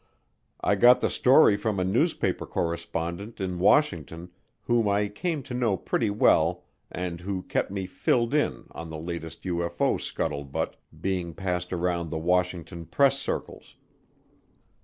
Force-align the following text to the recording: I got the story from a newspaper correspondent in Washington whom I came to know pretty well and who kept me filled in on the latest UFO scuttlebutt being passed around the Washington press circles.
I 0.61 0.73
got 0.73 0.99
the 0.99 1.11
story 1.11 1.55
from 1.55 1.79
a 1.79 1.83
newspaper 1.83 2.47
correspondent 2.47 3.39
in 3.39 3.59
Washington 3.59 4.31
whom 4.63 4.87
I 4.89 5.07
came 5.07 5.43
to 5.43 5.53
know 5.53 5.77
pretty 5.77 6.09
well 6.09 6.63
and 6.91 7.21
who 7.21 7.43
kept 7.43 7.69
me 7.69 7.85
filled 7.85 8.33
in 8.33 8.65
on 8.71 8.89
the 8.89 8.97
latest 8.97 9.43
UFO 9.43 10.01
scuttlebutt 10.01 10.73
being 10.99 11.35
passed 11.35 11.71
around 11.71 12.09
the 12.09 12.17
Washington 12.17 12.87
press 12.87 13.19
circles. 13.19 13.75